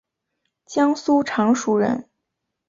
[0.65, 2.09] 江苏常熟人。